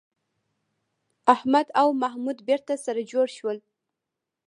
[1.33, 3.57] احمد او محمود بېرته سره جوړ شول.